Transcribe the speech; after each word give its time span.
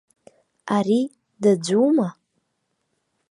Ари 0.75 1.01
даӡәума! 1.41 2.09